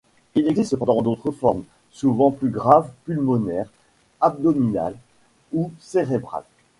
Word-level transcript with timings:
Il 0.33 0.47
existe 0.47 0.71
cependant 0.71 1.03
d'autres 1.03 1.29
formes, 1.29 1.61
souvent 1.91 2.31
plus 2.31 2.49
graves, 2.49 2.89
pulmonaires, 3.05 3.69
abdominales 4.19 4.95
ou 5.53 5.71
cérébrales. 5.79 6.41